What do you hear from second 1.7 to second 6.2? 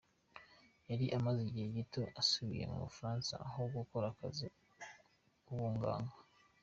gito asubiye mu Bufaransa aho akora akazi k’ubuganga.